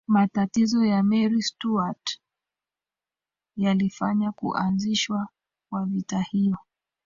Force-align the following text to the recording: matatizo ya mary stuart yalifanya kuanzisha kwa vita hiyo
matatizo 0.07 0.85
ya 0.85 1.03
mary 1.03 1.41
stuart 1.41 2.19
yalifanya 3.55 4.31
kuanzisha 4.31 5.27
kwa 5.69 5.85
vita 5.85 6.21
hiyo 6.21 6.57